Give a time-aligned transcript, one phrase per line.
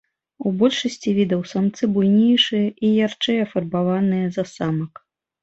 [0.45, 5.07] У большасці відаў самцы буйнейшыя і ярчэй афарбаваныя за самак.